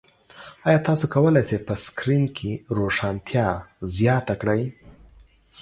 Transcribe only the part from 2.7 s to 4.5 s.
روښانتیا زیاته